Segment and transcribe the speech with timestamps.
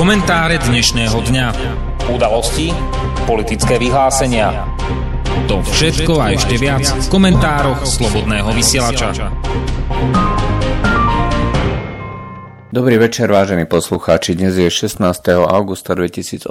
[0.00, 1.46] Komentáre dnešného dňa.
[2.08, 2.72] Udalosti,
[3.28, 4.64] politické vyhlásenia.
[5.44, 9.28] To všetko a ešte viac v komentároch Slobodného vysielača.
[12.72, 14.40] Dobrý večer, vážení poslucháči.
[14.40, 15.04] Dnes je 16.
[15.36, 16.48] augusta 2018,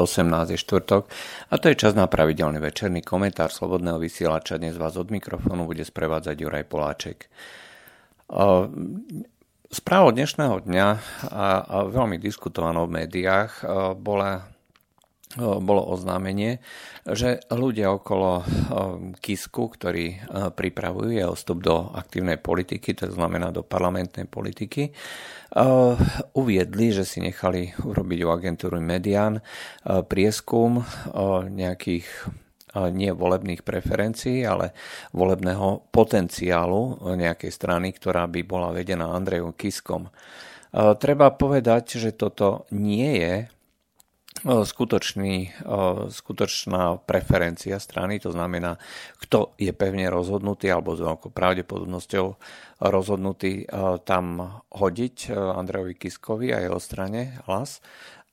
[0.54, 1.10] je štvrtok
[1.50, 4.62] a to je čas na pravidelný večerný komentár Slobodného vysielača.
[4.62, 7.34] Dnes vás od mikrofónu bude sprevádzať Juraj Poláček.
[9.70, 10.88] Správa dnešného dňa
[11.30, 13.62] a, a veľmi diskutovanou v médiách
[14.02, 14.50] bola,
[15.38, 16.58] bolo oznámenie,
[17.06, 18.42] že ľudia okolo
[19.22, 20.26] Kisku, ktorí
[20.58, 24.90] pripravujú jeho vstup do aktívnej politiky, to znamená do parlamentnej politiky,
[26.34, 29.38] uviedli, že si nechali urobiť u agentúry Median
[29.86, 30.82] prieskum
[31.46, 32.10] nejakých
[32.94, 34.78] nie volebných preferencií, ale
[35.16, 40.14] volebného potenciálu nejakej strany, ktorá by bola vedená Andrejom Kiskom.
[40.74, 43.34] Treba povedať, že toto nie je
[44.46, 45.52] skutočný,
[46.08, 48.80] skutočná preferencia strany, to znamená,
[49.20, 52.26] kto je pevne rozhodnutý alebo s veľkou pravdepodobnosťou
[52.80, 53.68] rozhodnutý
[54.08, 54.26] tam
[54.72, 57.84] hodiť Andrejovi Kiskovi a jeho strane hlas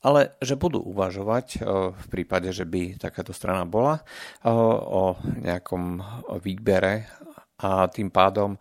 [0.07, 4.03] ale že budú uvažovať e, v prípade, že by takáto strana bola e,
[4.47, 5.99] o nejakom
[6.39, 7.11] výbere
[7.59, 8.59] a tým pádom e,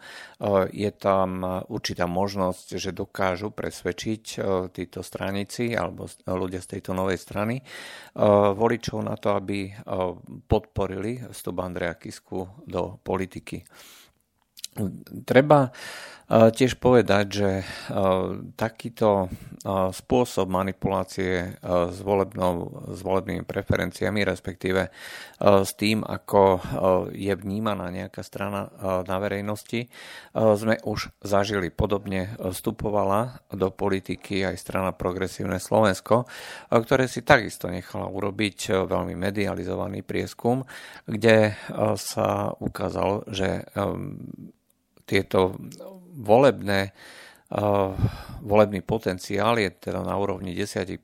[0.73, 4.23] je tam určitá možnosť, že dokážu presvedčiť
[4.73, 7.61] títo stranici alebo ľudia z tejto novej strany
[8.55, 9.69] voličov na to, aby
[10.47, 13.61] podporili vstup Andreja Kisku do politiky.
[15.27, 15.71] Treba
[16.29, 17.49] tiež povedať, že
[18.57, 19.29] takýto
[19.65, 24.93] spôsob manipulácie s, volebnou, s volebnými preferenciami, respektíve
[25.41, 26.61] s tým, ako
[27.13, 28.69] je vnímaná nejaká strana
[29.09, 29.89] na verejnosti,
[30.33, 31.73] sme už zažili.
[31.73, 36.29] Podobne vstupovala do politiky aj strana Progresívne Slovensko,
[36.69, 40.61] ktoré si takisto nechala urobiť veľmi medializovaný prieskum,
[41.09, 41.57] kde
[41.97, 43.65] sa ukázalo, že
[45.05, 45.53] tieto
[46.17, 47.93] volebné uh,
[48.41, 50.97] volebný potenciál je teda na úrovni 10%,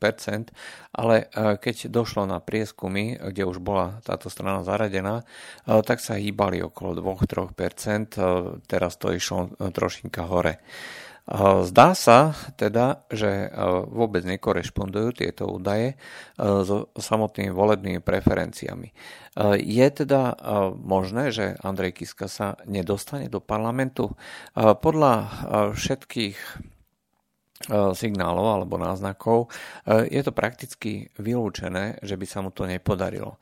[0.98, 6.18] ale uh, keď došlo na prieskumy, kde už bola táto strana zaradená, uh, tak sa
[6.18, 10.62] hýbali okolo 2-3%, teraz to išlo trošinka hore.
[11.30, 13.48] Zdá sa teda, že
[13.88, 15.96] vôbec nekorešpondujú tieto údaje
[16.40, 18.90] so samotnými volebnými preferenciami.
[19.62, 20.36] Je teda
[20.76, 24.18] možné, že Andrej Kiska sa nedostane do parlamentu?
[24.58, 25.14] Podľa
[25.78, 26.38] všetkých
[27.94, 29.54] signálov alebo náznakov
[29.86, 33.38] je to prakticky vylúčené, že by sa mu to nepodarilo.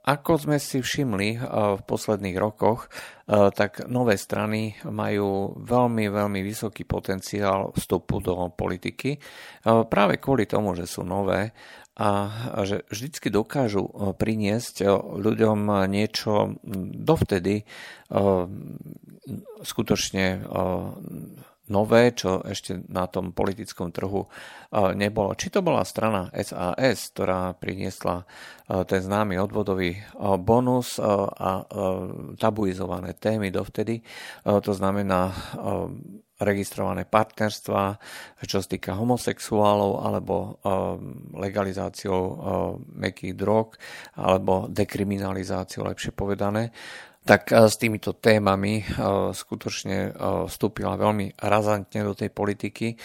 [0.00, 1.40] Ako sme si všimli eh,
[1.76, 9.16] v posledných rokoch, eh, tak nové strany majú veľmi, veľmi vysoký potenciál vstupu do politiky
[9.16, 9.20] eh,
[9.84, 11.52] práve kvôli tomu, že sú nové
[12.00, 12.32] a
[12.64, 13.84] že vždycky dokážu
[14.16, 14.88] priniesť
[15.20, 16.56] ľuďom niečo
[16.96, 17.68] dovtedy
[19.60, 20.40] skutočne
[21.70, 24.26] nové, čo ešte na tom politickom trhu
[24.98, 25.32] nebolo.
[25.38, 28.26] Či to bola strana SAS, ktorá priniesla
[28.90, 29.94] ten známy odvodový
[30.42, 31.64] bonus a
[32.38, 34.02] tabuizované témy dovtedy,
[34.42, 35.30] to znamená
[36.40, 38.00] registrované partnerstva,
[38.48, 40.56] čo sa týka homosexuálov, alebo
[41.36, 42.22] legalizáciou
[42.96, 43.76] mekých drog,
[44.16, 46.72] alebo dekriminalizáciou, lepšie povedané
[47.24, 48.86] tak eh, s týmito témami eh,
[49.32, 50.12] skutočne eh,
[50.48, 52.96] vstúpila veľmi razantne do tej politiky.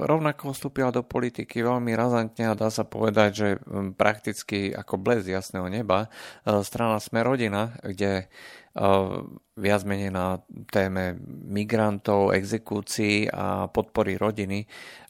[0.00, 5.24] Rovnako vstúpila do politiky veľmi razantne a dá sa povedať, že hm, prakticky ako bles
[5.26, 6.08] jasného neba
[6.64, 8.28] strana Sme rodina, kde
[9.56, 10.38] viac menej na
[10.70, 11.18] téme
[11.50, 14.64] migrantov, exekúcií a podpory rodiny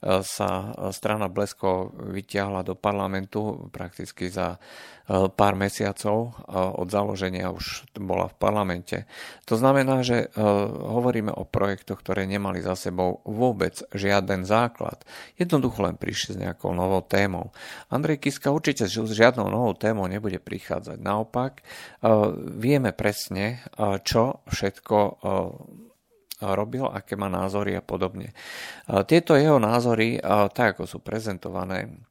[0.05, 4.57] sa strana Blesko vyťahla do parlamentu prakticky za
[5.11, 8.97] pár mesiacov od založenia už bola v parlamente.
[9.43, 10.31] To znamená, že
[10.79, 15.03] hovoríme o projektoch, ktoré nemali za sebou vôbec žiaden základ.
[15.35, 17.51] Jednoducho len prišli s nejakou novou témou.
[17.91, 20.97] Andrej Kiska určite s žiadnou novou témou nebude prichádzať.
[21.03, 21.59] Naopak,
[22.55, 23.67] vieme presne,
[24.07, 24.97] čo všetko
[26.41, 28.33] robil, aké má názory a podobne.
[29.05, 30.17] Tieto jeho názory,
[30.57, 32.01] tak ako sú prezentované,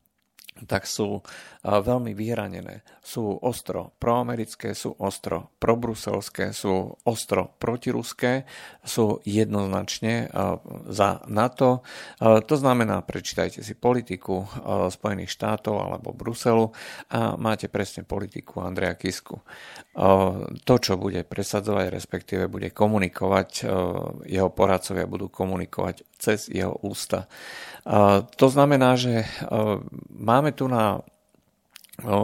[0.67, 1.25] tak sú
[1.65, 2.85] veľmi vyhranené.
[3.01, 8.45] Sú ostro proamerické, sú ostro probruselské, sú ostro protiruské,
[8.85, 10.29] sú jednoznačne
[10.89, 11.81] za NATO.
[12.21, 14.45] To znamená, prečítajte si politiku
[14.93, 16.69] Spojených štátov alebo Bruselu
[17.13, 19.41] a máte presne politiku Andreja Kisku.
[20.65, 23.65] To, čo bude presadzovať, respektíve bude komunikovať,
[24.29, 27.29] jeho poradcovia budú komunikovať cez jeho ústa.
[28.21, 29.25] To znamená, že
[30.11, 31.01] máme tu na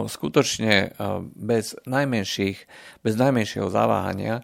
[0.09, 0.97] skutočne
[1.37, 2.57] bez, najmenších,
[3.05, 4.41] bez najmenšieho zaváhania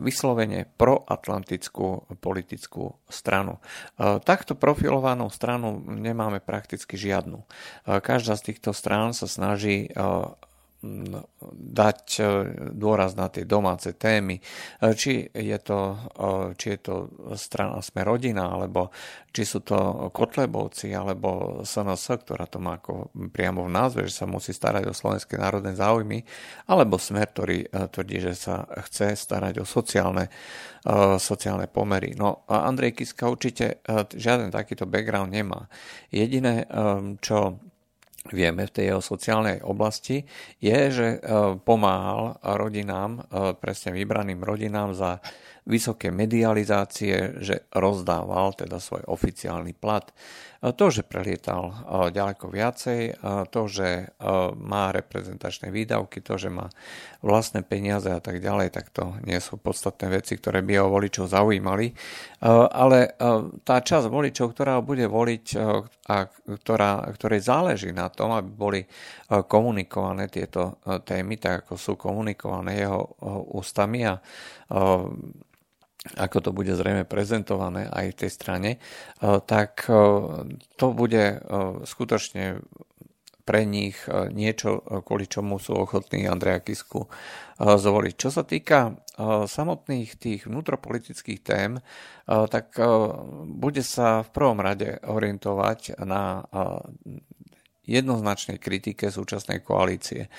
[0.00, 3.60] vyslovene proatlantickú politickú stranu.
[4.00, 7.44] Takto profilovanú stranu nemáme prakticky žiadnu.
[7.84, 9.92] Každá z týchto strán sa snaží
[11.54, 12.22] dať e,
[12.72, 14.42] dôraz na tie domáce témy, e,
[14.94, 15.98] či je to, e,
[16.58, 16.94] či je to
[17.34, 18.92] strana Sme rodina, alebo
[19.34, 24.26] či sú to Kotlebovci, alebo SNS, ktorá to má ako priamo v názve, že sa
[24.28, 26.22] musí starať o slovenské národné záujmy,
[26.70, 30.30] alebo Smer, ktorý tvrdí, že sa chce starať o sociálne,
[31.18, 32.14] sociálne pomery.
[32.14, 33.82] No a Andrej Kiska určite
[34.14, 35.66] žiaden takýto background nemá.
[36.14, 36.70] Jediné,
[37.18, 37.58] čo
[38.32, 40.24] vieme v tej jeho sociálnej oblasti,
[40.56, 41.18] je, že e,
[41.60, 45.20] pomáhal rodinám, e, presne vybraným rodinám za
[45.64, 50.12] vysoké medializácie, že rozdával teda svoj oficiálny plat.
[50.64, 51.76] To, že prelietal
[52.08, 53.20] ďaleko viacej,
[53.52, 54.16] to, že
[54.56, 56.72] má reprezentačné výdavky, to, že má
[57.20, 61.28] vlastné peniaze a tak ďalej, tak to nie sú podstatné veci, ktoré by jeho voličov
[61.28, 61.92] zaujímali.
[62.72, 63.12] Ale
[63.60, 65.46] tá časť voličov, ktorá bude voliť
[66.08, 68.80] a ktorá, ktorej záleží na tom, aby boli
[69.28, 73.04] komunikované tieto témy, tak ako sú komunikované jeho
[73.52, 74.16] ústami a
[76.12, 78.78] ako to bude zrejme prezentované aj v tej strane, e,
[79.48, 79.96] tak e,
[80.76, 81.36] to bude e,
[81.88, 82.60] skutočne
[83.44, 87.12] pre nich niečo, kvôli čomu sú ochotní Andreja Kisku
[87.60, 88.14] zvoliť.
[88.16, 88.96] Čo sa týka
[89.44, 91.76] samotných tých vnútropolitických tém,
[92.24, 92.72] tak
[93.44, 96.48] bude sa v prvom rade orientovať na
[97.84, 100.32] jednoznačnej kritike súčasnej koalície.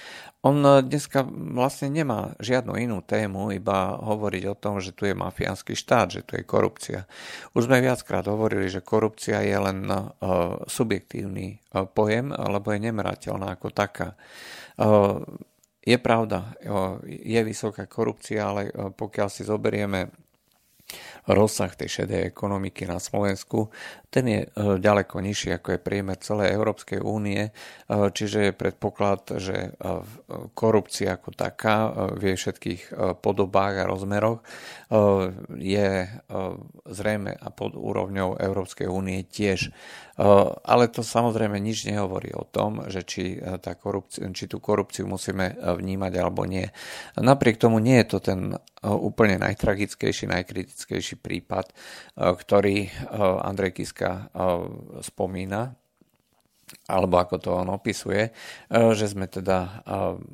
[0.46, 1.26] On dneska
[1.58, 6.22] vlastne nemá žiadnu inú tému, iba hovoriť o tom, že tu je mafiánsky štát, že
[6.22, 7.10] tu je korupcia.
[7.58, 10.10] Už sme viackrát hovorili, že korupcia je len uh,
[10.70, 14.18] subjektívny uh, pojem, lebo je nemerateľná ako taká.
[15.86, 16.52] Je pravda,
[17.06, 20.25] je vysoká korupcia, ale pokiaľ si zoberieme
[21.26, 23.74] rozsah tej šedej ekonomiky na Slovensku,
[24.16, 24.50] ten je e,
[24.80, 27.52] ďaleko nižší ako je priemer celej Európskej únie, e,
[27.90, 30.00] čiže je predpoklad, že e,
[30.56, 32.82] korupcia ako taká v jej všetkých
[33.20, 34.40] podobách a rozmeroch
[35.56, 35.90] je
[36.86, 39.74] zrejme a pod úrovňou Európskej únie tiež.
[40.64, 43.24] Ale to samozrejme nič nehovorí o tom, že či,
[43.60, 46.70] tá korupcia, či tú korupciu musíme vnímať alebo nie.
[47.20, 48.40] Napriek tomu nie je to ten
[48.86, 51.74] úplne najtragickejší, najkritickejší prípad,
[52.18, 52.88] ktorý
[53.42, 54.30] Andrej Kiska
[55.02, 55.74] spomína
[56.86, 58.30] alebo ako to on opisuje,
[58.70, 59.82] že sme teda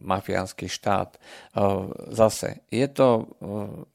[0.03, 1.15] mafiánsky štát.
[2.11, 3.31] Zase, je to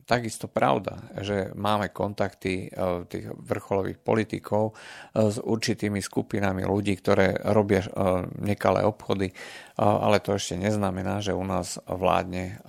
[0.09, 2.73] takisto pravda, že máme kontakty
[3.13, 4.73] tých vrcholových politikov
[5.13, 7.85] s určitými skupinami ľudí, ktoré robia
[8.41, 9.29] nekalé obchody,
[9.77, 12.65] ale to ešte neznamená, že u nás vládne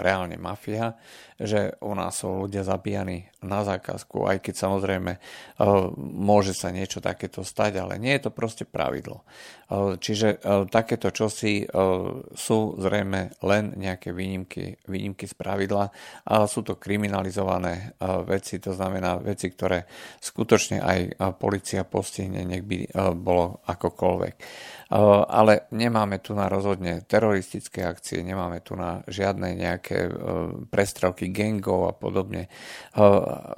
[0.00, 0.96] reálne mafia,
[1.36, 5.12] že u nás sú ľudia zabíjani na zákazku, aj keď samozrejme
[6.00, 9.25] môže sa niečo takéto stať, ale nie je to proste pravidlo.
[9.66, 10.38] Čiže
[10.70, 11.66] takéto čosi
[12.34, 15.90] sú zrejme len nejaké výnimky, výnimky z pravidla
[16.26, 19.86] a sú to kriminalizované eh, veci, to znamená veci, ktoré
[20.22, 24.36] skutočne aj eh, policia postihne, nech by eh, bolo akokoľvek.
[24.86, 30.06] Ale nemáme tu na rozhodne teroristické akcie, nemáme tu na žiadne nejaké
[30.70, 32.46] prestrelky gengov a podobne.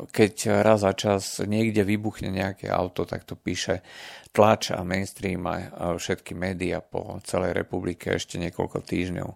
[0.08, 3.84] Keď raz za čas niekde vybuchne nejaké auto, tak to píše
[4.38, 9.30] tlač a mainstream a všetky médiá po celej republike ešte niekoľko týždňov.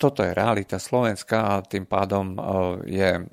[0.00, 2.40] Toto je realita Slovenska a tým pádom
[2.88, 3.28] je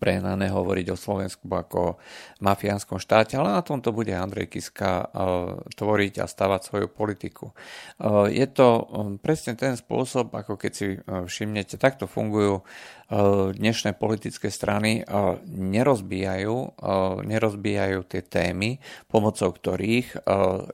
[0.00, 2.00] prehnané hovoriť o Slovensku ako
[2.40, 5.12] mafiánskom štáte, ale na tomto bude Andrej Kiska
[5.76, 7.52] tvoriť a stavať svoju politiku.
[8.32, 8.88] Je to
[9.20, 12.64] presne ten spôsob, ako keď si všimnete, takto fungujú
[13.54, 15.04] dnešné politické strany
[15.52, 16.56] nerozbijajú,
[17.28, 18.80] nerozbijajú tie témy,
[19.12, 20.24] pomocou ktorých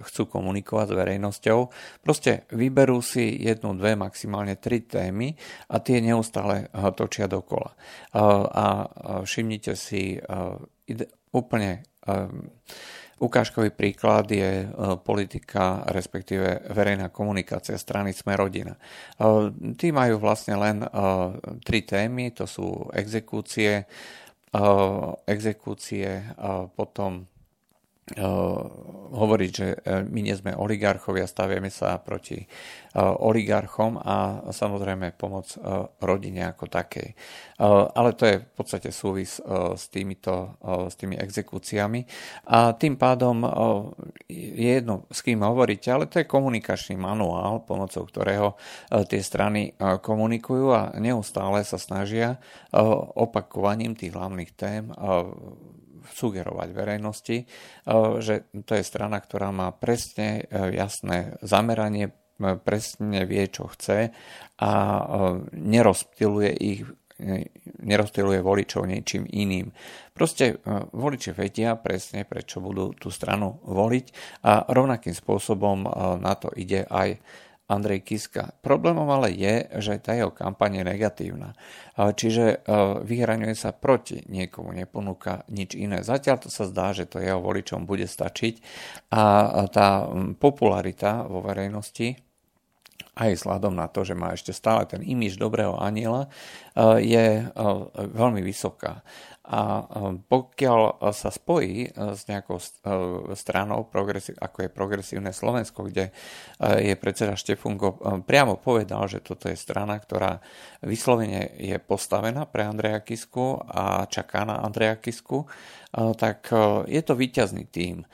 [0.06, 1.58] chcú komunikovať s verejnosťou.
[2.06, 5.34] Proste vyberú si jednu, dve, maximálne tri témy
[5.74, 7.74] a tie neustále točia dokola.
[8.14, 10.20] A všimnite si
[11.30, 11.84] úplne
[13.20, 14.66] Ukážkový príklad je e,
[15.04, 18.72] politika, respektíve verejná komunikácia strany Sme rodina.
[18.72, 18.80] E,
[19.76, 20.88] tí majú vlastne len e,
[21.60, 23.84] tri témy, to sú exekúcie,
[25.30, 26.26] exekúcie,
[26.74, 27.22] potom
[29.10, 29.66] hovoriť, že
[30.10, 32.42] my nie sme oligarchovia, staviame sa proti
[32.98, 35.54] oligarchom a samozrejme pomoc
[36.02, 37.14] rodine ako takej.
[37.94, 40.58] Ale to je v podstate súvis s, týmito,
[40.90, 42.02] s tými exekúciami
[42.50, 43.46] a tým pádom
[44.26, 48.58] je jedno, s kým hovoríte, ale to je komunikačný manuál, pomocou ktorého
[49.06, 52.42] tie strany komunikujú a neustále sa snažia
[53.14, 54.90] opakovaním tých hlavných tém
[56.08, 57.36] sugerovať verejnosti,
[58.20, 62.12] že to je strana, ktorá má presne jasné zameranie,
[62.64, 64.12] presne vie, čo chce
[64.56, 64.72] a
[65.52, 66.88] nerozptiluje ich
[67.84, 69.68] nerozptiluje voličov niečím iným.
[70.16, 70.56] Proste
[70.96, 74.06] voliči vedia presne, prečo budú tú stranu voliť
[74.48, 75.84] a rovnakým spôsobom
[76.16, 77.20] na to ide aj
[77.70, 78.58] Andrej Kiska.
[78.66, 81.54] Problémom ale je, že tá jeho kampaň je negatívna.
[81.94, 82.66] Čiže
[83.06, 86.02] vyhraňuje sa proti niekomu, neponúka nič iné.
[86.02, 88.58] Zatiaľ to sa zdá, že to jeho voličom bude stačiť
[89.14, 89.22] a
[89.70, 90.10] tá
[90.42, 92.18] popularita vo verejnosti
[93.20, 97.52] aj vzhľadom na to, že má ešte stále ten imiž dobrého aniela, eh, je eh,
[97.94, 99.04] veľmi vysoká.
[99.50, 99.82] A
[100.30, 102.62] pokiaľ sa spojí eh, s nejakou
[103.34, 106.14] stranou, ako je Progresívne Slovensko, kde
[106.60, 110.38] je predseda Štefungo priamo povedal, že toto je strana, ktorá
[110.84, 115.48] vyslovene je postavená pre Andreja Kisku a čaká na Andreja Kisku,
[115.92, 116.52] tak
[116.86, 118.06] je to výťazný tým.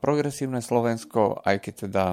[0.00, 2.04] Progresívne Slovensko, aj keď teda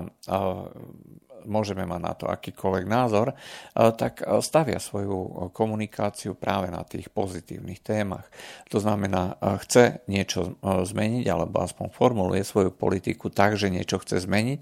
[1.46, 3.36] môžeme mať na to akýkoľvek názor, e,
[3.96, 8.28] tak e, stavia svoju komunikáciu práve na tých pozitívnych témach.
[8.70, 14.22] To znamená, e, chce niečo zmeniť, alebo aspoň formuluje svoju politiku tak, že niečo chce
[14.26, 14.60] zmeniť,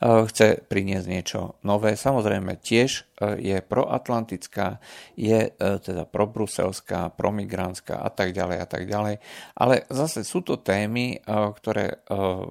[0.00, 1.98] chce priniesť niečo nové.
[1.98, 4.78] Samozrejme tiež je proatlantická,
[5.16, 9.14] je teda probruselská, promigrantská a tak ďalej a tak ďalej.
[9.56, 12.04] Ale zase sú to témy, ktoré,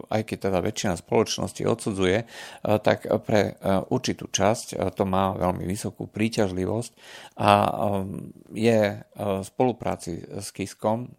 [0.10, 2.18] aj keď teda väčšina spoločnosti odsudzuje,
[2.82, 6.92] tak pre určitú časť to má veľmi vysokú príťažlivosť
[7.40, 7.50] a
[8.56, 11.12] je v spolupráci s Kiskom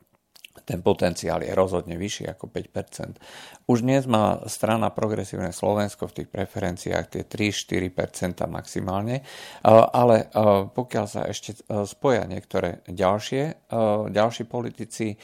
[0.64, 3.20] ten potenciál je rozhodne vyšší ako 5%.
[3.68, 9.20] Už dnes má strana Progresívne Slovensko v tých preferenciách tie 3-4% maximálne,
[9.68, 10.32] ale
[10.72, 13.68] pokiaľ sa ešte spoja niektoré ďalšie,
[14.10, 15.20] ďalší politici,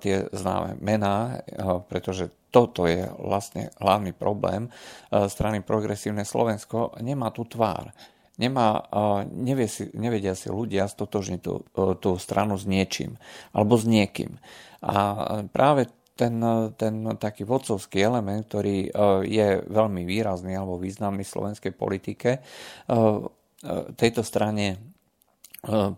[0.00, 1.44] tie známe mená,
[1.90, 7.90] pretože toto je vlastne hlavný problém eh, strany Progresívne Slovensko, nemá tú tvár.
[8.38, 13.18] Nemá, eh, nevie si, nevedia si ľudia stotožniť tú, eh, tú stranu s niečím
[13.50, 14.38] alebo s niekým.
[14.86, 14.94] A
[15.50, 16.38] práve ten,
[16.78, 18.86] ten taký vodcovský element, ktorý
[19.26, 22.38] je veľmi výrazný alebo významný v slovenskej politike,
[23.96, 24.93] tejto strane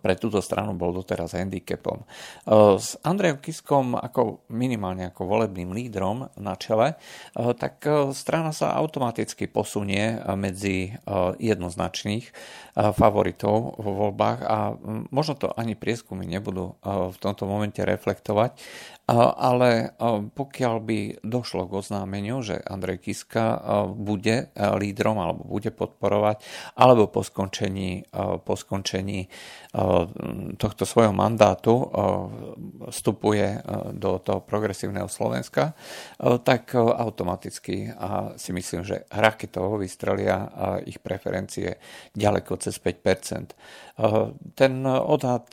[0.00, 2.02] pre túto stranu bol doteraz handicapom.
[2.02, 7.82] Eh, s Andrejom Kiskom ako minimálne ako volebným lídrom na čele, eh, tak
[8.14, 10.90] strana sa automaticky posunie medzi
[11.38, 12.24] jednoznačných
[12.76, 18.58] favoritov vo voľbách a hm, možno to ani prieskumy nebudú v tomto momente reflektovať,
[19.10, 19.94] ale
[20.34, 23.62] pokiaľ by došlo k oznámeniu, že Andrej Kiska
[23.94, 26.42] bude lídrom alebo bude podporovať,
[26.74, 28.10] alebo po skončení,
[28.42, 29.30] po skončení
[30.58, 31.86] tohto svojho mandátu
[32.90, 33.62] vstupuje
[33.94, 35.78] do toho progresívneho Slovenska,
[36.42, 40.50] tak automaticky a si myslím, že raketovo vystrelia
[40.82, 41.78] ich preferencie
[42.10, 43.54] ďaleko cez 5%.
[44.58, 45.46] Ten odhad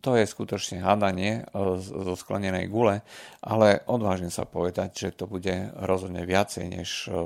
[0.00, 3.02] to je skutočne hádanie e, zo sklenenej gule,
[3.42, 7.22] ale odvážim sa povedať, že to bude rozhodne viacej než e,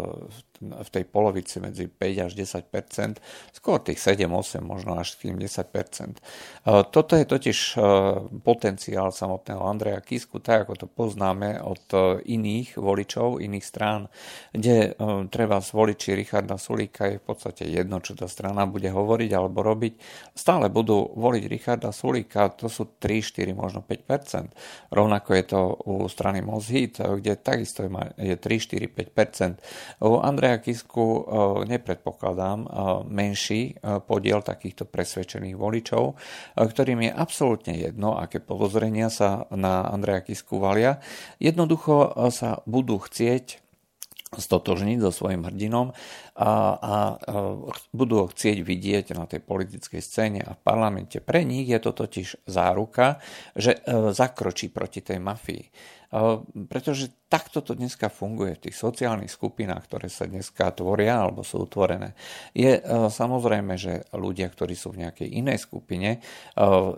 [0.61, 3.19] v tej polovici medzi 5 až 10%
[3.55, 5.71] skôr tých 7, 8, možno až tým 10
[6.93, 7.81] Toto je totiž e,
[8.43, 11.83] potenciál samotného Andreja Kisku, tak ako to poznáme od
[12.27, 14.11] iných voličov, iných strán,
[14.53, 14.95] kde
[15.31, 19.93] treba voliči Richarda Sulíka je v podstate jedno, čo tá strana bude hovoriť alebo robiť.
[20.35, 24.50] Stále budú voliť Richarda Sulíka to sú 3, 4, možno 5%
[24.91, 27.85] Rovnako je to u strany Mozhit, kde takisto
[28.17, 31.21] je 3, 4, 5 U Andreja Kisku e,
[31.69, 32.69] nepredpokladám e,
[33.05, 36.17] menší e, podiel takýchto presvedčených voličov,
[36.57, 41.05] ktorým je absolútne jedno, aké podozrenia sa na Andreja Kisku valia.
[41.37, 43.61] Jednoducho sa budú chcieť
[44.28, 45.97] stotožniť so svojím hrdinom
[46.37, 46.50] a, a,
[47.97, 51.25] budú ho chcieť vidieť na tej politickej scéne a v parlamente.
[51.25, 53.25] Pre nich je to totiž záruka,
[53.57, 53.81] že
[54.12, 55.64] zakročí proti tej mafii.
[56.73, 61.69] Pretože takto to dneska funguje v tých sociálnych skupinách, ktoré sa dneska tvoria alebo sú
[61.69, 62.17] utvorené.
[62.57, 62.81] Je
[63.12, 66.25] samozrejme, že ľudia, ktorí sú v nejakej inej skupine,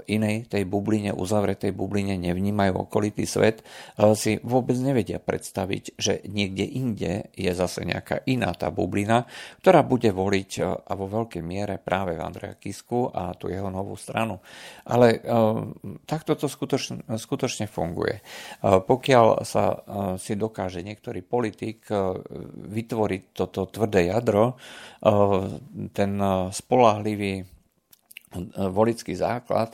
[0.07, 3.67] inej tej bubline, uzavretej bubline, nevnímajú okolitý svet,
[4.15, 9.27] si vôbec nevedia predstaviť, že niekde inde je zase nejaká iná tá bublina,
[9.59, 13.99] ktorá bude voliť a vo veľkej miere práve v Andreja Kisku a tú jeho novú
[13.99, 14.39] stranu.
[14.87, 15.19] Ale
[16.07, 18.23] takto to skutočne, skutočne funguje.
[19.01, 19.81] Pokiaľ sa
[20.21, 21.89] si dokáže niektorý politik
[22.53, 24.61] vytvoriť toto tvrdé jadro,
[25.97, 26.13] ten
[26.53, 27.41] spolahlivý
[28.53, 29.73] volický základ.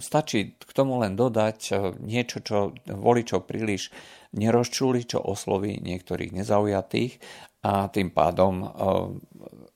[0.00, 3.92] Stačí k tomu len dodať niečo, čo voličov príliš
[4.32, 7.20] nerozčúli, čo osloví niektorých nezaujatých
[7.68, 8.72] a tým pádom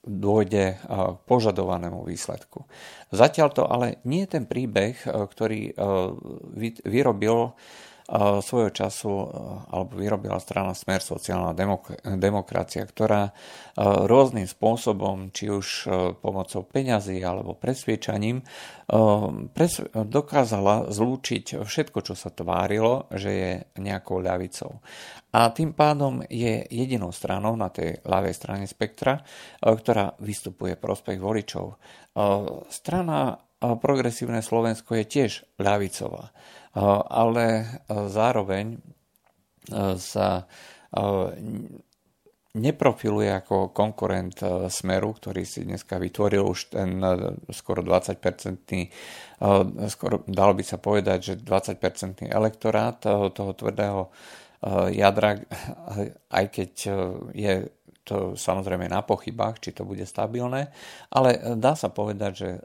[0.08, 2.64] dôjde k požadovanému výsledku.
[3.12, 5.76] Zatiaľ to ale nie je ten príbeh, ktorý
[6.88, 7.52] vyrobil
[8.16, 9.12] svojho času
[9.68, 13.36] alebo vyrobila strana Smer sociálna demok- demokracia, ktorá
[14.08, 15.66] rôznym spôsobom, či už
[16.24, 18.40] pomocou peňazí alebo presviečaním,
[19.52, 24.80] pres- dokázala zlúčiť všetko, čo sa tvárilo, že je nejakou ľavicou.
[25.36, 29.20] A tým pádom je jedinou stranou na tej ľavej strane spektra,
[29.60, 31.76] ktorá vystupuje prospech voličov.
[32.72, 36.30] Strana Progresívne Slovensko je tiež ľavicová.
[37.10, 37.46] Ale
[37.90, 38.78] zároveň
[39.98, 40.46] sa
[42.58, 44.38] neprofiluje ako konkurent
[44.72, 47.02] Smeru, ktorý si dneska vytvoril už ten
[47.50, 48.88] skoro 20-percentný,
[49.90, 52.98] skoro dalo by sa povedať, že 20-percentný elektorát
[53.34, 54.10] toho tvrdého
[54.90, 55.38] jadra,
[56.30, 56.70] aj keď
[57.30, 57.52] je
[58.08, 60.72] to samozrejme na pochybách, či to bude stabilné,
[61.12, 62.60] ale dá sa povedať, že e,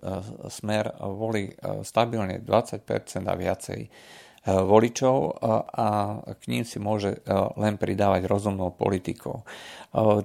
[0.48, 2.88] smer volí e, stabilne 20%
[3.28, 3.90] a viacej e,
[4.44, 5.40] voličov
[5.72, 7.24] a k ním si môže
[7.56, 9.48] len pridávať rozumnou politikou.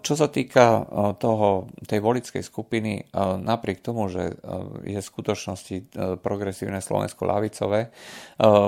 [0.00, 0.80] Čo sa týka
[1.20, 3.12] toho, tej volickej skupiny,
[3.44, 4.40] napriek tomu, že
[4.80, 5.92] je v skutočnosti
[6.24, 7.92] progresívne Slovensko lavicové,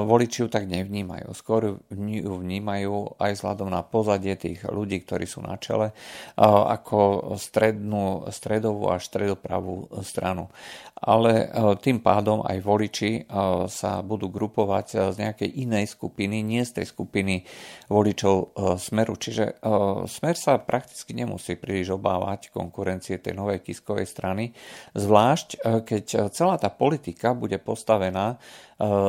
[0.04, 1.32] voliči ju tak nevnímajú.
[1.32, 5.96] Skôr ju vnímajú aj vzhľadom na pozadie tých ľudí, ktorí sú na čele,
[6.36, 10.52] ako strednú, stredovú a stredopravú stranu.
[11.00, 11.48] Ale
[11.80, 13.24] tým pádom aj voliči
[13.72, 17.48] sa budú grupovať z nejakej inej skupiny, nie z tej skupiny
[17.88, 19.16] voličov Smeru.
[19.16, 19.64] Čiže
[20.04, 24.52] Smer sa prakticky nemusí príliš obávať konkurencie tej novej Kiskovej strany,
[24.92, 28.36] zvlášť e, keď e, celá tá politika bude postavená e,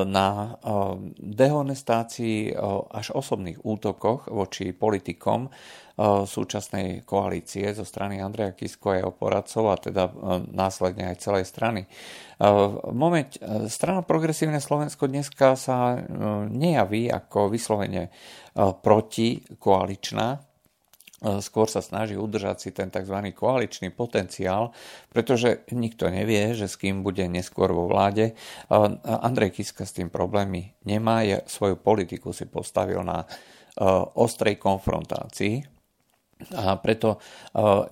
[0.08, 0.56] na
[1.20, 2.56] dehonestácii
[2.92, 5.52] až osobných útokoch voči politikom
[6.00, 10.08] súčasnej koalície zo strany Andreja Kisko a jeho poradcov a teda
[10.52, 11.86] následne aj celej strany.
[12.40, 13.38] V momente,
[13.70, 16.00] strana Progresívne Slovensko dneska sa
[16.50, 18.10] nejaví ako vyslovene
[18.58, 20.42] protikoaličná,
[21.22, 23.14] skôr sa snaží udržať si ten tzv.
[23.38, 24.74] koaličný potenciál,
[25.14, 28.34] pretože nikto nevie, že s kým bude neskôr vo vláde.
[29.06, 33.22] Andrej Kiska s tým problémy nemá, je, svoju politiku si postavil na
[34.18, 35.81] ostrej konfrontácii
[36.56, 37.22] a preto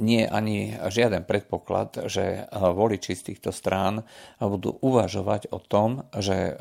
[0.02, 0.58] nie je ani
[0.90, 4.04] žiaden predpoklad, že voliči z týchto strán
[4.42, 6.58] budú uvažovať o tom, že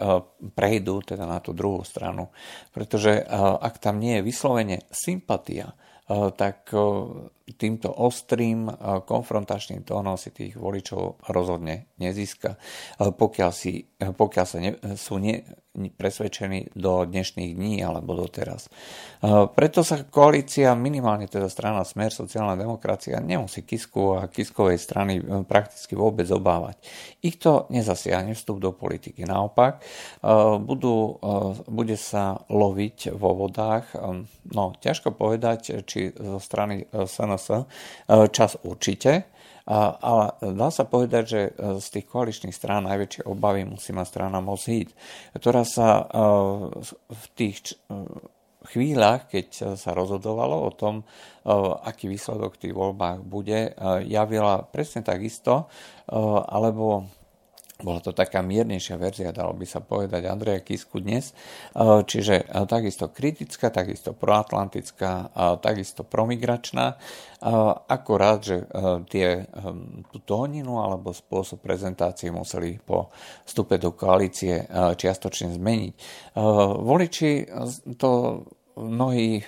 [0.52, 2.28] prejdú teda na tú druhú stranu.
[2.74, 3.24] Pretože
[3.62, 5.72] ak tam nie je vyslovene sympatia,
[6.36, 6.72] tak
[7.56, 8.68] týmto ostrým
[9.06, 12.58] konfrontačným tónom si tých voličov rozhodne nezíska,
[12.98, 15.46] pokiaľ, si, pokiaľ sa ne, sú ne,
[15.78, 18.66] presvedčení do dnešných dní alebo doteraz.
[19.54, 25.94] Preto sa koalícia, minimálne teda strana Smer, sociálna demokracia, nemusí Kisku a Kiskovej strany prakticky
[25.94, 26.82] vôbec obávať.
[27.22, 29.22] Ich to nezasiahne vstup do politiky.
[29.22, 29.86] Naopak,
[30.66, 31.22] budú,
[31.70, 33.94] bude sa loviť vo vodách,
[34.50, 37.64] no ťažko povedať, či zo strany SNS SNS.
[37.64, 37.66] E,
[38.34, 39.30] čas určite,
[39.68, 44.40] ale dá sa povedať, že e, z tých koaličných strán najväčšie obavy musí mať strana
[44.42, 44.92] Mosít,
[45.36, 46.04] ktorá sa e,
[47.12, 47.78] v tých
[48.68, 51.06] chvíľach, keď sa rozhodovalo o tom,
[51.88, 53.72] aký výsledok v tých voľbách bude,
[54.04, 55.72] javila presne takisto,
[56.12, 57.08] alebo
[57.78, 61.30] bola to taká miernejšia verzia, dalo by sa povedať, Andreja Kisku dnes.
[61.30, 65.30] E, čiže e, takisto kritická, takisto proatlantická,
[65.62, 66.86] takisto promigračná.
[66.90, 66.96] E,
[67.86, 68.66] akorát, že
[69.14, 69.46] tie,
[70.10, 73.14] tú tóninu alebo spôsob prezentácie museli po
[73.46, 74.66] vstupe do koalície
[74.98, 75.94] čiastočne zmeniť.
[76.82, 77.46] Voliči
[77.94, 78.10] to
[78.78, 79.42] mnohí,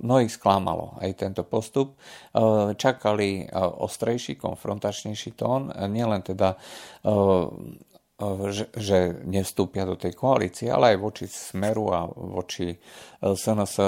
[0.00, 2.00] mnohých sklamalo aj tento postup.
[2.76, 6.56] Čakali ostrejší, konfrontačnejší tón, nielen teda
[8.52, 12.68] že, že nevstúpia do tej koalície, ale aj voči Smeru a voči
[13.16, 13.80] SNS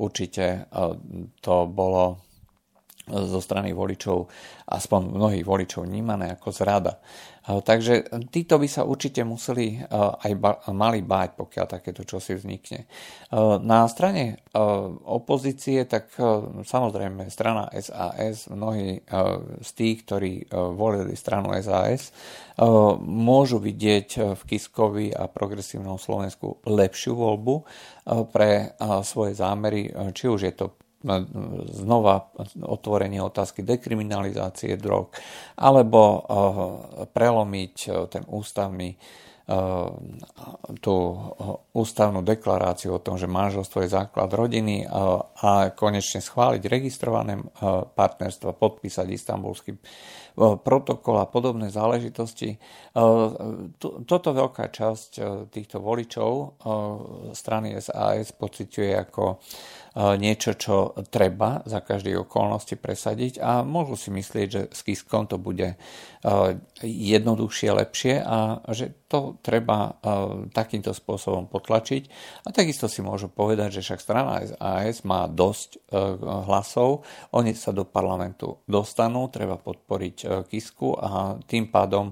[0.00, 0.72] určite
[1.44, 2.24] to bolo
[3.04, 4.24] zo strany voličov,
[4.72, 6.96] aspoň mnohých voličov, vnímané ako zrada.
[7.44, 10.32] Takže títo by sa určite museli aj
[10.72, 12.88] mali báť, pokiaľ takéto čosi vznikne.
[13.60, 14.40] Na strane
[15.04, 16.08] opozície, tak
[16.64, 19.04] samozrejme strana SAS, mnohí
[19.60, 22.16] z tých, ktorí volili stranu SAS,
[23.04, 27.54] môžu vidieť v Kiskovi a progresívnom Slovensku lepšiu voľbu
[28.32, 28.72] pre
[29.04, 30.72] svoje zámery, či už je to
[31.70, 32.32] znova
[32.64, 35.12] otvorenie otázky dekriminalizácie drog,
[35.60, 36.22] alebo eh,
[37.12, 38.96] prelomiť eh, ten ústavný
[40.80, 40.96] tú
[41.76, 47.44] ústavnú deklaráciu o tom, že manželstvo je základ rodiny a konečne schváliť registrované
[47.92, 49.76] partnerstva, podpísať istambulský
[50.36, 52.58] protokol a podobné záležitosti.
[53.80, 55.10] Toto veľká časť
[55.54, 56.58] týchto voličov
[57.32, 59.38] strany SAS pociťuje ako
[60.18, 65.38] niečo, čo treba za každej okolnosti presadiť a môžu si myslieť, že s Kiskom to
[65.38, 65.78] bude
[66.82, 69.94] jednoduchšie, lepšie a že to treba
[70.50, 72.02] takýmto spôsobom potlačiť.
[72.42, 75.78] A takisto si môžu povedať, že však strana SAS má dosť
[76.50, 82.10] hlasov, oni sa do parlamentu dostanú, treba podporiť Kisku a tým pádom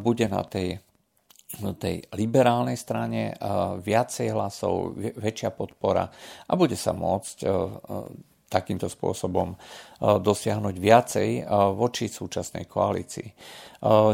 [0.00, 0.80] bude na tej
[1.78, 3.32] tej liberálnej strane
[3.80, 6.04] viacej hlasov, väčšia podpora
[6.44, 7.46] a bude sa môcť
[8.56, 9.52] takýmto spôsobom
[10.00, 11.28] dosiahnuť viacej
[11.76, 13.28] voči súčasnej koalícii.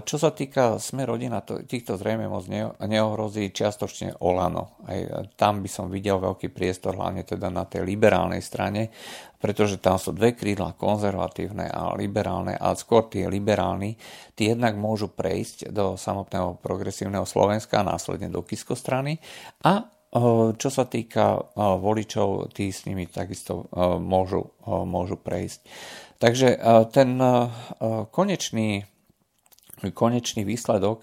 [0.03, 2.47] Čo sa týka sme rodina, týchto zrejme moc
[2.83, 4.79] neohrozí čiastočne Olano.
[4.87, 8.91] Aj tam by som videl veľký priestor, hlavne teda na tej liberálnej strane,
[9.39, 13.99] pretože tam sú dve krídla, konzervatívne a liberálne, a skôr tie liberálni,
[14.39, 19.19] tí jednak môžu prejsť do samotného progresívneho Slovenska a následne do Kisko strany
[19.67, 19.83] a
[20.57, 23.65] čo sa týka voličov, tí s nimi takisto
[23.97, 25.61] môžu, môžu prejsť.
[26.21, 26.49] Takže
[26.93, 27.17] ten
[28.13, 28.85] konečný
[29.91, 31.03] konečný výsledok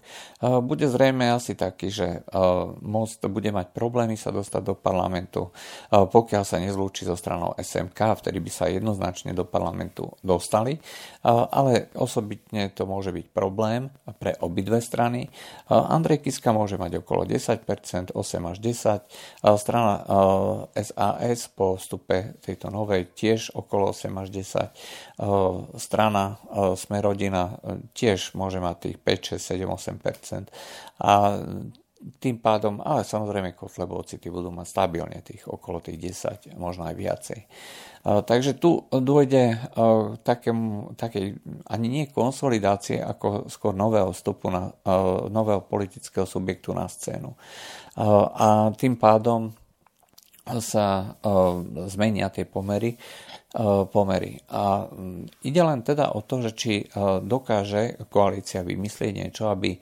[0.64, 2.24] bude zrejme asi taký, že
[2.80, 5.52] most bude mať problémy sa dostať do parlamentu,
[5.92, 10.78] pokiaľ sa nezlúči so stranou SMK, vtedy by sa jednoznačne do parlamentu dostali,
[11.26, 13.90] ale osobitne to môže byť problém
[14.22, 15.34] pre obidve strany.
[15.68, 20.06] Andrej Kiska môže mať okolo 10%, 8 až 10, strana
[20.78, 26.38] SAS po vstupe tejto novej tiež okolo 8 až 10, strana
[26.78, 27.58] Smerodina
[27.98, 29.98] tiež môže mať má tých 5, 6, 7, 8
[31.02, 31.12] A
[32.00, 36.00] tým pádom, ale samozrejme Kotlebovci tí budú mať stabilne tých okolo tých
[36.48, 37.40] 10, možno aj viacej.
[38.00, 39.60] Takže tu dôjde
[40.24, 41.36] takému, takej
[41.68, 44.72] ani nie konsolidácie, ako skôr nového vstupu na
[45.28, 47.36] nového politického subjektu na scénu.
[48.40, 49.52] A tým pádom
[50.64, 51.20] sa
[51.92, 52.96] zmenia tie pomery
[53.90, 54.38] pomery.
[54.54, 56.86] A mm, ide len teda o to, že či e,
[57.26, 59.80] dokáže koalícia vymyslieť niečo, aby e,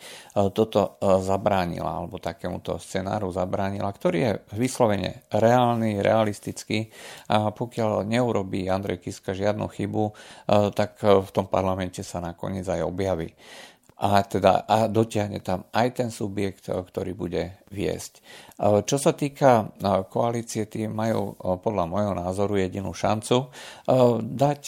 [0.55, 6.87] toto zabránila, alebo takémuto scenáru zabránila, ktorý je vyslovene reálny, realistický
[7.27, 10.05] a pokiaľ neurobí Andrej Kiska žiadnu chybu,
[10.73, 13.35] tak v tom parlamente sa nakoniec aj objaví
[13.97, 18.21] a, teda, a dotiahne tam aj ten subjekt, ktorý bude viesť.
[18.85, 19.73] Čo sa týka
[20.13, 21.33] koalície, tí majú
[21.65, 23.49] podľa môjho názoru jedinú šancu
[24.21, 24.61] dať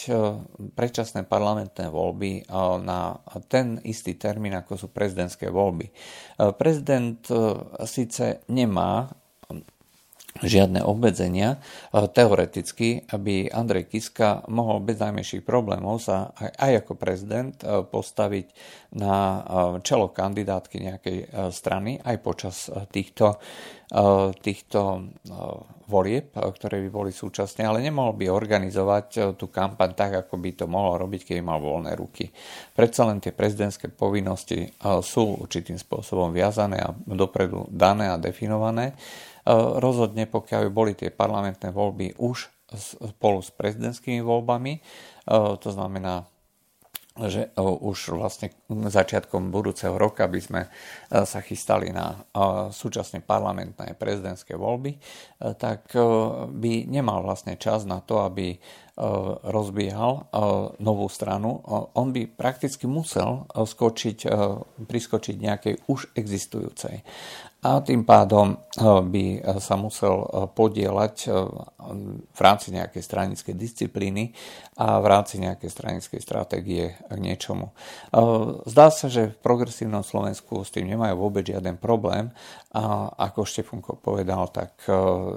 [0.74, 2.50] predčasné parlamentné voľby
[2.82, 5.86] na ten istý termín, ako sú prezidentské voľby.
[6.58, 7.22] Prezident
[7.86, 9.14] síce nemá
[10.38, 11.58] žiadne obmedzenia.
[11.90, 18.46] Teoreticky, aby Andrej Kiska mohol bez najmenších problémov sa aj, aj ako prezident e, postaviť
[18.94, 19.40] na e,
[19.82, 23.42] čelo kandidátky nejakej e, strany aj počas týchto,
[24.38, 25.10] týchto
[25.90, 30.70] volieb, ktoré by boli súčasne, ale nemohol by organizovať tú kampaň tak, ako by to
[30.70, 32.30] mohol robiť, keby mal voľné ruky.
[32.70, 34.70] Predsa len tie prezidentské povinnosti
[35.02, 39.29] sú určitým spôsobom viazané a dopredu dané a definované E,
[39.78, 44.80] rozhodne, pokiaľ boli tie parlamentné voľby už spolu s prezidentskými voľbami, e,
[45.58, 46.22] to znamená,
[47.18, 50.62] že e, už vlastne začiatkom budúceho roka by sme
[51.10, 52.22] sa chystali na
[52.70, 54.94] súčasne parlamentné prezidentské voľby,
[55.58, 55.90] tak
[56.54, 58.54] by nemal vlastne čas na to, aby
[59.42, 60.30] rozbiehal
[60.78, 61.64] novú stranu.
[61.98, 64.28] On by prakticky musel skočiť,
[64.86, 67.02] priskočiť nejakej už existujúcej.
[67.60, 69.24] A tým pádom by
[69.60, 70.24] sa musel
[70.56, 71.28] podielať
[72.32, 74.32] v rámci nejakej stranickej disciplíny
[74.80, 77.76] a v rámci nejakej stranickej stratégie k niečomu.
[78.64, 82.32] Zdá sa, že v progresívnom Slovensku s tým nemajú vôbec žiaden problém
[82.72, 84.80] a ako Štefunko povedal, tak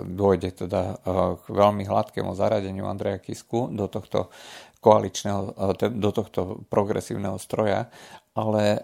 [0.07, 1.03] dôjde teda
[1.43, 4.31] k veľmi hladkému zaradeniu Andreja Kisku do tohto
[4.79, 7.91] koaličného, do tohto progresívneho stroja,
[8.31, 8.79] ale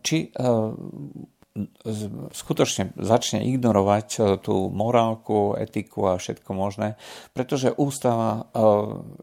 [0.00, 0.32] či
[2.32, 7.00] skutočne začne ignorovať e, tú morálku, etiku a všetko možné,
[7.32, 8.62] pretože ústava, e,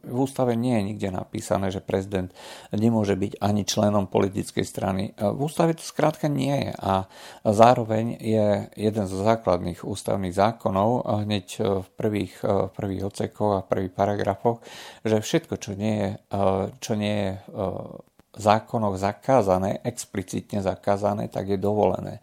[0.04, 2.34] v ústave nie je nikde napísané, že prezident
[2.74, 5.04] nemôže byť ani členom politickej strany.
[5.16, 7.06] E, v ústave to skrátka nie je a
[7.46, 13.70] zároveň je jeden zo základných ústavných zákonov hneď v prvých, v prvých odsekoch a v
[13.70, 14.60] prvých paragrafoch,
[15.06, 16.10] že všetko, čo nie je,
[16.82, 17.32] čo nie je
[18.36, 22.20] zákonoch zakázané, explicitne zakázané, tak je dovolené.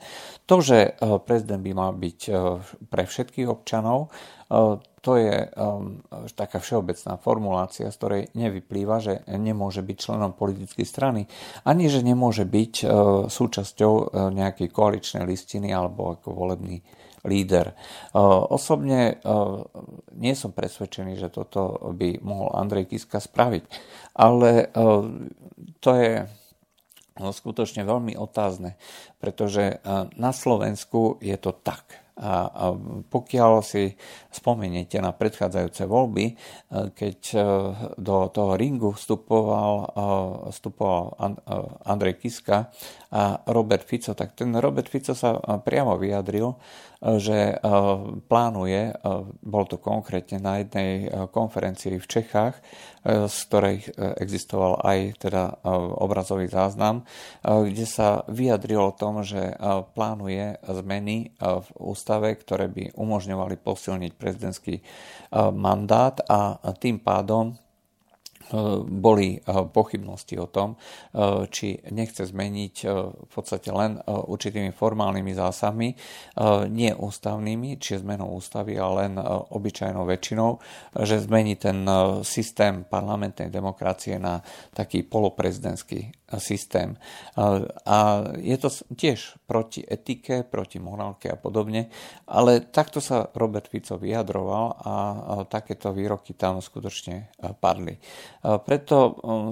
[0.47, 0.91] To, že e,
[1.25, 2.33] prezident by mal byť e,
[2.93, 4.13] pre všetkých občanov,
[4.53, 5.51] e, to je
[6.39, 11.27] taká všeobecná formulácia, z ktorej nevyplýva, že nemôže byť členom politickej strany,
[11.67, 12.87] ani že nemôže byť
[13.27, 16.87] súčasťou nejakej koaličnej listiny alebo ako volebný
[17.23, 17.79] líder.
[18.51, 19.23] Osobne
[20.19, 23.63] nie som presvedčený, že toto by mohol Andrej Kiska spraviť,
[24.19, 24.75] ale
[25.79, 26.27] to je
[27.23, 28.75] no, skutočne veľmi otázne,
[29.23, 29.79] pretože
[30.19, 32.03] na Slovensku je to tak.
[32.13, 32.77] A
[33.09, 33.97] pokiaľ si
[34.29, 36.37] spomeniete na predchádzajúce voľby,
[36.93, 37.19] keď
[37.97, 39.89] do toho ringu vstupoval,
[40.53, 41.17] vstupoval
[41.89, 42.69] Andrej Kiska
[43.45, 46.57] Robert Fico, tak ten Robert Fico sa priamo vyjadril,
[47.21, 47.61] že
[48.25, 48.95] plánuje,
[49.43, 52.55] bol to konkrétne na jednej konferencii v Čechách,
[53.05, 53.85] z ktorej
[54.17, 54.99] existoval aj
[55.29, 55.61] teda
[55.99, 57.05] obrazový záznam,
[57.45, 59.61] kde sa vyjadrilo o tom, že
[59.93, 64.81] plánuje zmeny v ústave, ktoré by umožňovali posilniť prezidentský
[65.53, 67.59] mandát a tým pádom
[68.85, 69.41] boli eh,
[69.73, 75.89] pochybnosti o tom, eh, či nechce zmeniť eh, v podstate len určitými formálnymi zásahmi,
[76.69, 79.13] nie ústavnými, či zmenou ústavy, ale len
[79.53, 80.59] obyčajnou väčšinou,
[81.05, 81.85] že zmení ten
[82.23, 84.41] systém parlamentnej demokracie na
[84.73, 86.97] taký poloprezidentský systém.
[87.85, 87.99] A
[88.41, 91.93] je to tiež proti etike, proti morálke a podobne,
[92.29, 94.95] ale takto sa Robert Fico vyjadroval a
[95.49, 97.97] takéto výroky tam skutočne padli.
[98.41, 98.97] Preto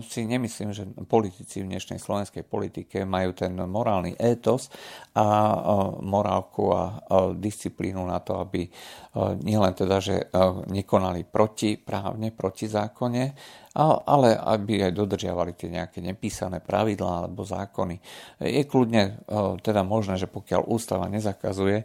[0.06, 4.72] si nemyslím, že politici v dnešnej slovenskej politike majú ten morálny étos
[5.16, 5.26] a
[6.00, 7.02] morálku a
[7.36, 8.68] disciplínu na to, aby
[9.42, 10.16] nielen teda, že
[10.70, 13.34] nekonali proti právne, proti zákone,
[13.78, 18.02] ale aby aj dodržiavali tie nejaké nepísané pravidlá alebo zákony.
[18.42, 19.10] Je kľudne e,
[19.62, 21.84] teda možné, že pokiaľ ústava nezakazuje e,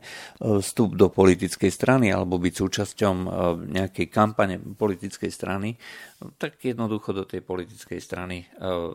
[0.66, 3.28] vstup do politickej strany alebo byť súčasťom e,
[3.70, 5.78] nejakej kampane politickej strany,
[6.42, 8.48] tak jednoducho do tej politickej strany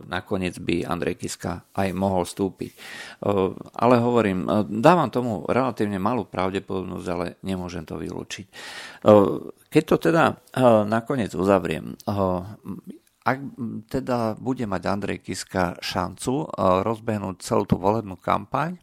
[0.08, 2.72] nakoniec by Andrej Kiska aj mohol vstúpiť.
[3.76, 8.46] Ale hovorím, dávam tomu relatívne malú pravdepodobnosť, ale nemôžem to vylúčiť.
[9.70, 10.34] Keď to teda
[10.90, 11.94] nakoniec uzavriem,
[13.22, 13.38] ak
[13.86, 18.82] teda bude mať Andrej Kiska šancu rozbehnúť celú tú volebnú kampaň,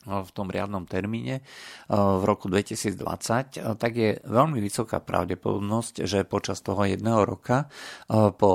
[0.00, 1.44] v tom riadnom termíne
[1.92, 7.68] v roku 2020, tak je veľmi vysoká pravdepodobnosť, že počas toho jedného roka
[8.40, 8.52] po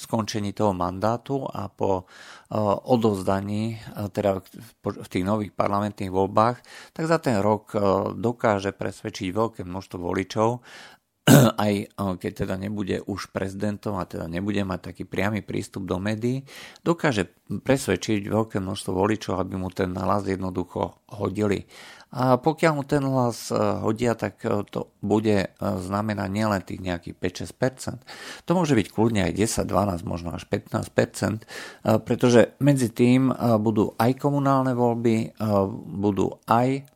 [0.00, 2.08] skončení toho mandátu a po
[2.88, 3.76] odovzdaní
[4.16, 4.40] teda
[4.80, 6.56] v tých nových parlamentných voľbách,
[6.96, 7.76] tak za ten rok
[8.16, 10.64] dokáže presvedčiť veľké množstvo voličov
[11.64, 16.48] aj keď teda nebude už prezidentom a teda nebude mať taký priamy prístup do médií,
[16.82, 21.68] dokáže presvedčiť veľké množstvo voličov, aby mu ten hlas jednoducho hodili.
[22.08, 26.80] A pokiaľ mu ten hlas e, hodia, tak e, to bude e, znamenať nielen tých
[26.80, 27.16] nejakých
[27.52, 28.48] 5-6%.
[28.48, 31.44] To môže byť kľudne aj 10, 12, možno až 15%,
[32.08, 33.28] pretože medzi tým
[33.60, 35.36] budú aj komunálne voľby,
[36.00, 36.88] budú aj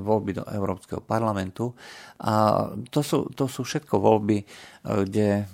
[0.00, 1.72] voľby do Európskeho parlamentu.
[2.20, 4.44] A to sú, to sú všetko voľby,
[4.84, 5.48] kde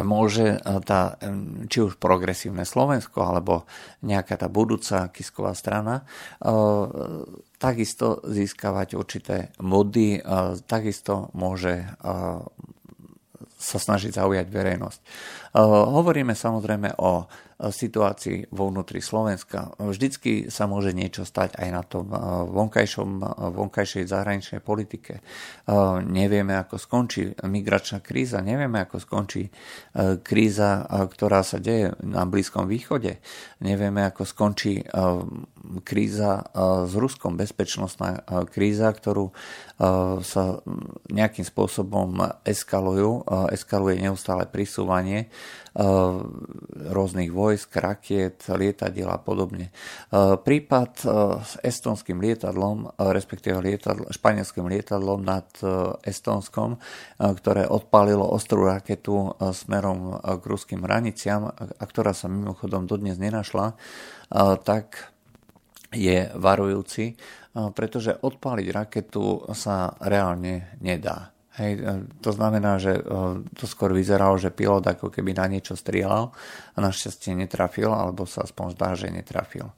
[0.00, 1.20] môže tá,
[1.68, 3.68] či už progresívne Slovensko, alebo
[4.00, 6.08] nejaká tá budúca Kisková strana,
[7.60, 10.24] takisto získavať určité body,
[10.64, 11.84] takisto môže
[13.60, 15.00] sa snažiť zaujať verejnosť.
[15.68, 17.28] Hovoríme samozrejme o
[17.70, 19.72] situácii vo vnútri Slovenska.
[19.78, 22.10] Vždycky sa môže niečo stať aj na tom
[22.50, 23.22] vonkajšom,
[23.54, 25.22] vonkajšej zahraničnej politike.
[26.04, 29.48] Nevieme, ako skončí migračná kríza, nevieme, ako skončí
[30.20, 33.22] kríza, ktorá sa deje na Blízkom východe.
[33.62, 34.82] Nevieme, ako skončí
[35.80, 36.46] kríza
[36.86, 39.34] s Ruskom, bezpečnostná kríza, ktorú
[40.22, 40.44] sa
[41.10, 45.32] nejakým spôsobom eskalujú, eskaluje neustále prisúvanie
[46.94, 49.74] rôznych vojsk, rakiet, lietadiel a podobne.
[50.46, 50.92] Prípad
[51.42, 55.50] s estonským lietadlom, respektíve lietadl, španielským lietadlom nad
[56.06, 56.78] Estonskom,
[57.18, 63.74] ktoré odpálilo ostrú raketu smerom k ruským hraniciam a ktorá sa mimochodom dodnes nenašla,
[64.62, 65.13] tak
[65.94, 67.14] je varujúci,
[67.54, 71.34] pretože odpáliť raketu sa reálne nedá.
[71.54, 71.82] Hej, e,
[72.18, 73.02] to znamená, že e,
[73.54, 76.34] to skôr vyzeralo, že pilot ako keby na niečo strieľal
[76.74, 79.70] a našťastie netrafil, alebo sa aspoň zdá, že netrafil.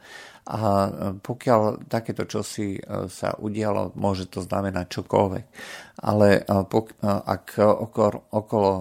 [0.49, 2.81] A e, pokiaľ takéto čosi
[3.13, 5.47] sa udialo, môže to znamenať čokoľvek.
[6.01, 6.41] Ale
[7.05, 8.73] ak okolo, okolo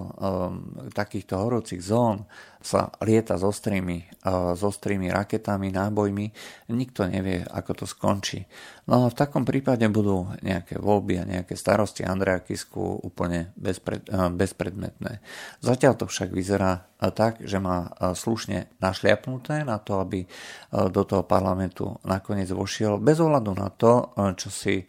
[0.92, 2.24] takýchto horúcich zón
[2.66, 6.26] sa lieta s ostrými, s ostrými raketami, nábojmi,
[6.74, 8.42] nikto nevie, ako to skončí.
[8.90, 14.02] No a v takom prípade budú nejaké voľby a nejaké starosti Andreja Kisku úplne bezpred,
[14.10, 15.22] bezpredmetné.
[15.62, 20.26] Zatiaľ to však vyzerá tak, že má slušne našliapnuté na to, aby
[20.74, 24.82] do toho parlamentu nakoniec vošiel, bez ohľadu na to, čo si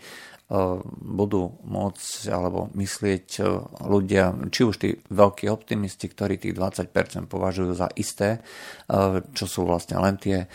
[1.04, 3.44] budú môcť alebo myslieť
[3.84, 8.40] ľudia, či už tí veľkí optimisti, ktorí tých 20% považujú za isté,
[9.36, 10.48] čo sú vlastne len tie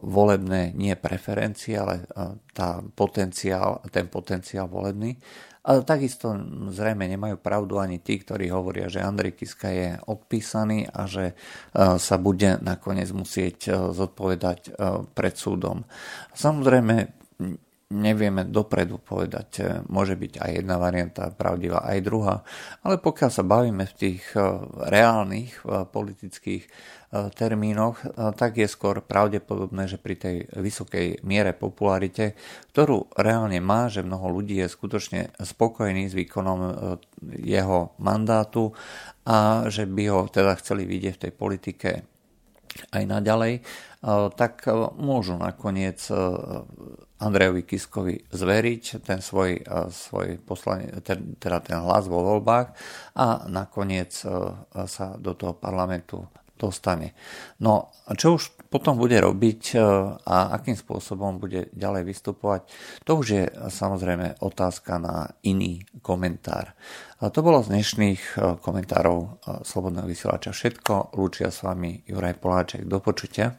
[0.00, 2.08] volebné nie preferencie, ale
[2.56, 5.20] tá potenciál, ten potenciál volebný.
[5.62, 6.34] Ale takisto
[6.74, 11.38] zrejme nemajú pravdu ani tí, ktorí hovoria, že Andrej Kiska je odpísaný a že
[11.76, 14.74] sa bude nakoniec musieť zodpovedať
[15.14, 15.86] pred súdom.
[16.34, 17.14] Samozrejme,
[17.92, 22.36] nevieme dopredu povedať, e, môže byť aj jedna varianta pravdivá, aj druhá,
[22.80, 24.40] ale pokiaľ sa bavíme v tých e,
[24.88, 26.64] reálnych e, politických
[27.12, 28.08] termínoch,
[28.40, 32.32] tak je skôr pravdepodobné, že pri tej vysokej miere popularite,
[32.72, 36.60] ktorú reálne má, že mnoho ľudí je skutočne spokojný s výkonom
[37.36, 38.72] jeho mandátu
[39.28, 41.90] a že by ho teda chceli vidieť v tej politike
[42.96, 43.60] aj naďalej,
[44.32, 44.64] tak
[44.96, 46.00] môžu nakoniec
[47.22, 49.62] Andrejovi Kiskovi zveriť ten svoj,
[49.94, 50.90] svoj poslanie,
[51.38, 52.74] teda ten hlas vo voľbách
[53.14, 54.10] a nakoniec
[54.90, 56.26] sa do toho parlamentu
[56.58, 57.14] dostane.
[57.62, 59.76] No čo už potom bude robiť
[60.26, 62.60] a akým spôsobom bude ďalej vystupovať,
[63.02, 66.74] to už je samozrejme otázka na iný komentár.
[67.22, 68.22] A to bolo z dnešných
[68.62, 71.14] komentárov Slobodného vysielača všetko.
[71.18, 72.82] Lúčia s vami Juraj Poláček.
[72.86, 73.58] Do počutia.